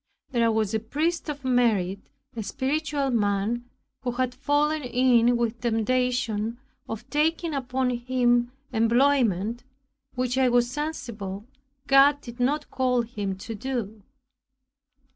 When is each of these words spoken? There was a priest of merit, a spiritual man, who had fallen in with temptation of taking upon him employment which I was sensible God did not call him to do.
There 0.31 0.51
was 0.51 0.73
a 0.73 0.79
priest 0.79 1.29
of 1.29 1.45
merit, 1.45 1.99
a 2.35 2.41
spiritual 2.41 3.11
man, 3.11 3.69
who 4.01 4.13
had 4.13 4.33
fallen 4.33 4.81
in 4.81 5.37
with 5.37 5.61
temptation 5.61 6.57
of 6.89 7.07
taking 7.11 7.53
upon 7.53 7.91
him 7.91 8.51
employment 8.73 9.63
which 10.15 10.39
I 10.39 10.49
was 10.49 10.71
sensible 10.71 11.45
God 11.85 12.19
did 12.19 12.39
not 12.39 12.71
call 12.71 13.03
him 13.03 13.35
to 13.45 13.53
do. 13.53 14.01